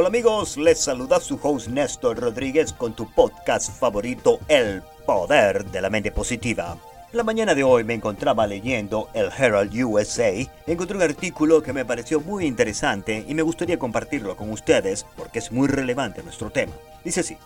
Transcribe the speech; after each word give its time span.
Hola 0.00 0.10
amigos, 0.10 0.56
les 0.56 0.78
saluda 0.78 1.18
su 1.18 1.40
host 1.42 1.66
Néstor 1.66 2.20
Rodríguez 2.20 2.72
con 2.72 2.94
tu 2.94 3.10
podcast 3.10 3.76
favorito 3.80 4.38
El 4.46 4.80
Poder 5.04 5.64
de 5.64 5.80
la 5.82 5.90
Mente 5.90 6.12
Positiva. 6.12 6.76
La 7.10 7.24
mañana 7.24 7.52
de 7.52 7.64
hoy 7.64 7.82
me 7.82 7.94
encontraba 7.94 8.46
leyendo 8.46 9.08
el 9.12 9.28
Herald 9.36 9.74
USA, 9.74 10.30
encontré 10.68 10.96
un 10.96 11.02
artículo 11.02 11.64
que 11.64 11.72
me 11.72 11.84
pareció 11.84 12.20
muy 12.20 12.46
interesante 12.46 13.24
y 13.26 13.34
me 13.34 13.42
gustaría 13.42 13.76
compartirlo 13.76 14.36
con 14.36 14.52
ustedes 14.52 15.04
porque 15.16 15.40
es 15.40 15.50
muy 15.50 15.66
relevante 15.66 16.22
nuestro 16.22 16.50
tema. 16.50 16.74
Dice 17.04 17.18
así, 17.18 17.36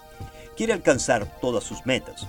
quiere 0.55 0.75
alcanzar 0.75 1.25
todas 1.41 1.65
sus 1.65 1.87
metas. 1.87 2.27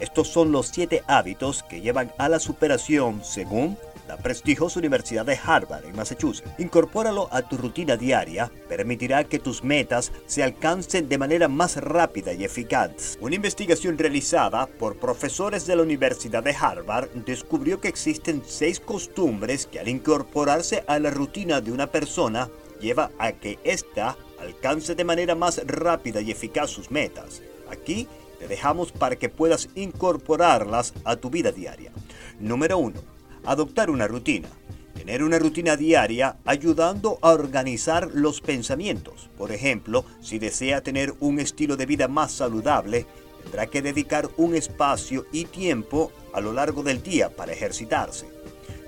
Estos 0.00 0.28
son 0.28 0.52
los 0.52 0.68
siete 0.68 1.02
hábitos 1.06 1.62
que 1.62 1.80
llevan 1.80 2.12
a 2.18 2.28
la 2.28 2.38
superación 2.38 3.24
según 3.24 3.78
la 4.08 4.16
prestigiosa 4.16 4.78
Universidad 4.78 5.26
de 5.26 5.38
Harvard 5.42 5.84
en 5.84 5.96
Massachusetts. 5.96 6.48
Incorpóralo 6.58 7.28
a 7.32 7.42
tu 7.42 7.56
rutina 7.56 7.96
diaria, 7.96 8.50
permitirá 8.68 9.24
que 9.24 9.38
tus 9.38 9.64
metas 9.64 10.12
se 10.26 10.42
alcancen 10.42 11.08
de 11.08 11.18
manera 11.18 11.48
más 11.48 11.76
rápida 11.76 12.32
y 12.32 12.44
eficaz. 12.44 13.18
Una 13.20 13.34
investigación 13.34 13.98
realizada 13.98 14.66
por 14.66 14.96
profesores 14.96 15.66
de 15.66 15.76
la 15.76 15.82
Universidad 15.82 16.42
de 16.42 16.54
Harvard 16.54 17.08
descubrió 17.24 17.80
que 17.80 17.88
existen 17.88 18.42
seis 18.46 18.80
costumbres 18.80 19.66
que 19.66 19.80
al 19.80 19.88
incorporarse 19.88 20.84
a 20.86 20.98
la 20.98 21.10
rutina 21.10 21.60
de 21.60 21.72
una 21.72 21.88
persona 21.88 22.48
lleva 22.80 23.10
a 23.18 23.32
que 23.32 23.58
ésta 23.64 24.16
alcance 24.38 24.94
de 24.94 25.04
manera 25.04 25.34
más 25.34 25.60
rápida 25.66 26.20
y 26.20 26.30
eficaz 26.30 26.70
sus 26.70 26.90
metas. 26.90 27.42
Aquí 27.70 28.06
te 28.38 28.48
dejamos 28.48 28.92
para 28.92 29.16
que 29.16 29.28
puedas 29.28 29.68
incorporarlas 29.74 30.94
a 31.04 31.16
tu 31.16 31.30
vida 31.30 31.52
diaria. 31.52 31.92
Número 32.40 32.78
1 32.78 33.16
Adoptar 33.46 33.90
una 33.90 34.08
rutina. 34.08 34.48
Tener 34.94 35.22
una 35.22 35.38
rutina 35.38 35.76
diaria 35.76 36.36
ayudando 36.44 37.18
a 37.22 37.30
organizar 37.30 38.10
los 38.12 38.40
pensamientos. 38.40 39.30
Por 39.38 39.52
ejemplo, 39.52 40.04
si 40.20 40.40
desea 40.40 40.80
tener 40.80 41.14
un 41.20 41.38
estilo 41.38 41.76
de 41.76 41.86
vida 41.86 42.08
más 42.08 42.32
saludable, 42.32 43.06
tendrá 43.44 43.66
que 43.66 43.82
dedicar 43.82 44.28
un 44.36 44.56
espacio 44.56 45.26
y 45.30 45.44
tiempo 45.44 46.10
a 46.32 46.40
lo 46.40 46.52
largo 46.52 46.82
del 46.82 47.04
día 47.04 47.28
para 47.28 47.52
ejercitarse. 47.52 48.26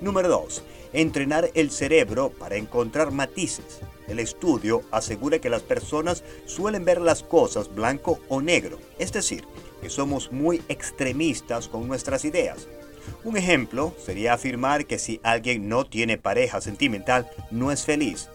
Número 0.01 0.27
2. 0.27 0.61
Entrenar 0.91 1.51
el 1.53 1.71
cerebro 1.71 2.31
para 2.37 2.57
encontrar 2.57 3.11
matices. 3.11 3.79
El 4.09 4.19
estudio 4.19 4.81
asegura 4.91 5.39
que 5.39 5.49
las 5.49 5.61
personas 5.61 6.23
suelen 6.45 6.83
ver 6.83 6.99
las 6.99 7.23
cosas 7.23 7.73
blanco 7.73 8.19
o 8.27 8.41
negro, 8.41 8.79
es 8.97 9.13
decir, 9.13 9.45
que 9.81 9.89
somos 9.89 10.31
muy 10.31 10.61
extremistas 10.67 11.67
con 11.67 11.87
nuestras 11.87 12.25
ideas. 12.25 12.67
Un 13.23 13.37
ejemplo 13.37 13.93
sería 14.03 14.33
afirmar 14.33 14.85
que 14.85 14.99
si 14.99 15.19
alguien 15.23 15.69
no 15.69 15.85
tiene 15.85 16.17
pareja 16.17 16.59
sentimental, 16.61 17.29
no 17.51 17.71
es 17.71 17.85
feliz. 17.85 18.29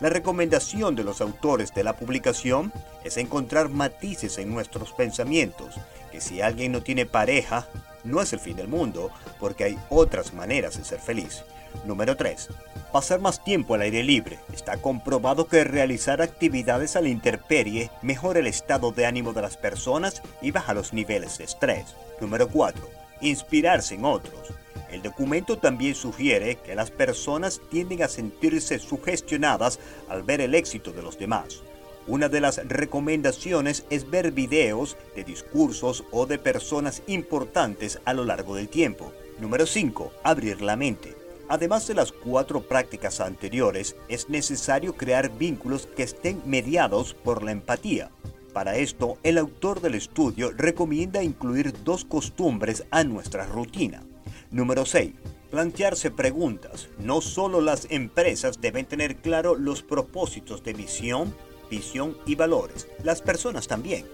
La 0.00 0.08
recomendación 0.08 0.96
de 0.96 1.04
los 1.04 1.20
autores 1.20 1.74
de 1.74 1.84
la 1.84 1.96
publicación 1.96 2.72
es 3.04 3.18
encontrar 3.18 3.68
matices 3.68 4.38
en 4.38 4.52
nuestros 4.52 4.92
pensamientos, 4.92 5.74
que 6.10 6.20
si 6.20 6.40
alguien 6.40 6.72
no 6.72 6.82
tiene 6.82 7.06
pareja, 7.06 7.68
no 8.04 8.20
es 8.20 8.32
el 8.32 8.40
fin 8.40 8.56
del 8.56 8.68
mundo, 8.68 9.10
porque 9.38 9.64
hay 9.64 9.78
otras 9.88 10.32
maneras 10.32 10.76
de 10.76 10.84
ser 10.84 11.00
feliz. 11.00 11.44
Número 11.84 12.16
3. 12.16 12.48
Pasar 12.92 13.20
más 13.20 13.44
tiempo 13.44 13.74
al 13.74 13.82
aire 13.82 14.02
libre. 14.02 14.40
Está 14.52 14.78
comprobado 14.78 15.46
que 15.46 15.64
realizar 15.64 16.20
actividades 16.20 16.96
a 16.96 17.00
la 17.00 17.08
intemperie 17.08 17.90
mejora 18.02 18.40
el 18.40 18.48
estado 18.48 18.90
de 18.90 19.06
ánimo 19.06 19.32
de 19.32 19.42
las 19.42 19.56
personas 19.56 20.22
y 20.42 20.50
baja 20.50 20.74
los 20.74 20.92
niveles 20.92 21.38
de 21.38 21.44
estrés. 21.44 21.94
Número 22.20 22.48
4 22.48 23.00
inspirarse 23.20 23.94
en 23.94 24.04
otros. 24.04 24.52
El 24.90 25.02
documento 25.02 25.58
también 25.58 25.94
sugiere 25.94 26.56
que 26.56 26.74
las 26.74 26.90
personas 26.90 27.60
tienden 27.70 28.02
a 28.02 28.08
sentirse 28.08 28.78
sugestionadas 28.78 29.78
al 30.08 30.22
ver 30.22 30.40
el 30.40 30.54
éxito 30.54 30.92
de 30.92 31.02
los 31.02 31.18
demás. 31.18 31.62
Una 32.10 32.28
de 32.28 32.40
las 32.40 32.56
recomendaciones 32.66 33.84
es 33.88 34.10
ver 34.10 34.32
videos 34.32 34.96
de 35.14 35.22
discursos 35.22 36.02
o 36.10 36.26
de 36.26 36.38
personas 36.38 37.04
importantes 37.06 38.00
a 38.04 38.14
lo 38.14 38.24
largo 38.24 38.56
del 38.56 38.68
tiempo. 38.68 39.12
Número 39.38 39.64
5. 39.64 40.14
Abrir 40.24 40.60
la 40.60 40.74
mente. 40.74 41.14
Además 41.48 41.86
de 41.86 41.94
las 41.94 42.10
cuatro 42.10 42.62
prácticas 42.62 43.20
anteriores, 43.20 43.94
es 44.08 44.28
necesario 44.28 44.96
crear 44.96 45.30
vínculos 45.38 45.86
que 45.86 46.02
estén 46.02 46.42
mediados 46.46 47.14
por 47.14 47.44
la 47.44 47.52
empatía. 47.52 48.10
Para 48.52 48.74
esto, 48.76 49.18
el 49.22 49.38
autor 49.38 49.80
del 49.80 49.94
estudio 49.94 50.50
recomienda 50.50 51.22
incluir 51.22 51.72
dos 51.84 52.04
costumbres 52.04 52.86
a 52.90 53.04
nuestra 53.04 53.46
rutina. 53.46 54.02
Número 54.50 54.84
6. 54.84 55.12
Plantearse 55.52 56.10
preguntas. 56.10 56.88
No 56.98 57.20
solo 57.20 57.60
las 57.60 57.86
empresas 57.88 58.60
deben 58.60 58.86
tener 58.86 59.18
claro 59.18 59.54
los 59.54 59.84
propósitos 59.84 60.64
de 60.64 60.74
misión, 60.74 61.32
visión 61.70 62.18
y 62.26 62.34
valores. 62.34 62.88
Las 63.02 63.22
personas 63.22 63.68
también. 63.68 64.06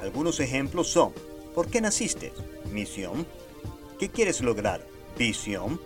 Algunos 0.00 0.40
ejemplos 0.40 0.88
son, 0.88 1.12
¿por 1.54 1.68
qué 1.68 1.80
naciste? 1.80 2.32
Misión. 2.72 3.26
¿Qué 3.98 4.08
quieres 4.08 4.40
lograr? 4.40 4.86
Visión. 5.18 5.80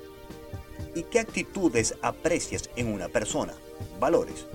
¿Y 0.95 1.03
qué 1.05 1.19
actitudes 1.19 1.97
aprecias 2.03 2.71
en 2.77 2.93
una 2.93 3.09
persona? 3.09 3.55
Valores. 3.99 4.47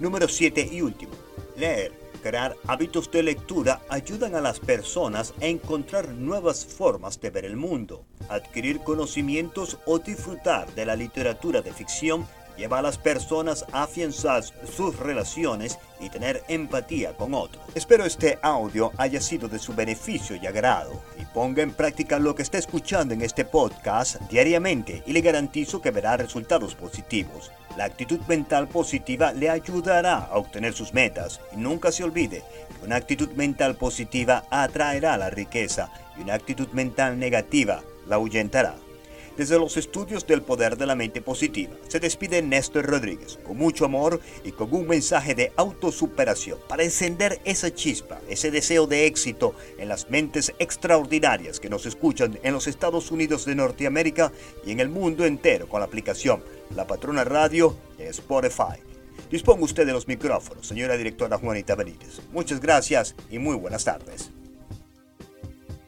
Número 0.00 0.26
7 0.26 0.68
y 0.72 0.82
último. 0.82 1.12
Leer 1.56 1.92
Crear 2.22 2.56
hábitos 2.66 3.10
de 3.12 3.22
lectura 3.22 3.80
ayudan 3.88 4.34
a 4.34 4.40
las 4.40 4.58
personas 4.58 5.34
a 5.40 5.46
encontrar 5.46 6.08
nuevas 6.08 6.64
formas 6.64 7.20
de 7.20 7.30
ver 7.30 7.44
el 7.44 7.56
mundo. 7.56 8.04
Adquirir 8.28 8.80
conocimientos 8.80 9.78
o 9.86 10.00
disfrutar 10.00 10.74
de 10.74 10.84
la 10.84 10.96
literatura 10.96 11.62
de 11.62 11.72
ficción 11.72 12.26
lleva 12.58 12.80
a 12.80 12.82
las 12.82 12.98
personas 12.98 13.64
a 13.72 13.84
afianzar 13.84 14.42
sus 14.44 14.98
relaciones 14.98 15.78
y 16.00 16.10
tener 16.10 16.42
empatía 16.48 17.12
con 17.14 17.32
otros. 17.32 17.64
Espero 17.74 18.04
este 18.04 18.38
audio 18.42 18.92
haya 18.98 19.20
sido 19.20 19.48
de 19.48 19.58
su 19.58 19.74
beneficio 19.74 20.36
y 20.36 20.46
agrado 20.46 21.00
y 21.18 21.24
ponga 21.26 21.62
en 21.62 21.72
práctica 21.72 22.18
lo 22.18 22.34
que 22.34 22.42
está 22.42 22.58
escuchando 22.58 23.14
en 23.14 23.22
este 23.22 23.44
podcast 23.44 24.20
diariamente 24.28 25.02
y 25.06 25.12
le 25.12 25.20
garantizo 25.20 25.80
que 25.80 25.92
verá 25.92 26.16
resultados 26.16 26.74
positivos. 26.74 27.50
La 27.76 27.84
actitud 27.84 28.18
mental 28.26 28.66
positiva 28.66 29.32
le 29.32 29.48
ayudará 29.48 30.16
a 30.18 30.36
obtener 30.36 30.72
sus 30.72 30.92
metas 30.92 31.40
y 31.52 31.58
nunca 31.58 31.92
se 31.92 32.02
olvide 32.02 32.42
que 32.78 32.86
una 32.86 32.96
actitud 32.96 33.30
mental 33.30 33.76
positiva 33.76 34.44
atraerá 34.50 35.16
la 35.16 35.30
riqueza 35.30 35.92
y 36.18 36.22
una 36.22 36.34
actitud 36.34 36.68
mental 36.72 37.18
negativa 37.18 37.82
la 38.08 38.16
ahuyentará. 38.16 38.74
Desde 39.38 39.56
los 39.56 39.76
estudios 39.76 40.26
del 40.26 40.42
poder 40.42 40.76
de 40.76 40.84
la 40.84 40.96
mente 40.96 41.22
positiva, 41.22 41.72
se 41.86 42.00
despide 42.00 42.42
Néstor 42.42 42.84
Rodríguez 42.84 43.38
con 43.46 43.56
mucho 43.56 43.84
amor 43.84 44.20
y 44.42 44.50
con 44.50 44.74
un 44.74 44.88
mensaje 44.88 45.36
de 45.36 45.52
autosuperación 45.54 46.58
para 46.68 46.82
encender 46.82 47.40
esa 47.44 47.72
chispa, 47.72 48.20
ese 48.28 48.50
deseo 48.50 48.88
de 48.88 49.06
éxito 49.06 49.54
en 49.78 49.88
las 49.88 50.10
mentes 50.10 50.52
extraordinarias 50.58 51.60
que 51.60 51.70
nos 51.70 51.86
escuchan 51.86 52.36
en 52.42 52.52
los 52.52 52.66
Estados 52.66 53.12
Unidos 53.12 53.44
de 53.44 53.54
Norteamérica 53.54 54.32
y 54.66 54.72
en 54.72 54.80
el 54.80 54.88
mundo 54.88 55.24
entero 55.24 55.68
con 55.68 55.78
la 55.78 55.86
aplicación 55.86 56.42
La 56.74 56.88
Patrona 56.88 57.22
Radio 57.22 57.76
y 57.96 58.02
Spotify. 58.02 58.82
Disponga 59.30 59.62
usted 59.62 59.86
de 59.86 59.92
los 59.92 60.08
micrófonos, 60.08 60.66
señora 60.66 60.96
directora 60.96 61.38
Juanita 61.38 61.76
Benítez. 61.76 62.20
Muchas 62.32 62.58
gracias 62.58 63.14
y 63.30 63.38
muy 63.38 63.54
buenas 63.54 63.84
tardes. 63.84 64.32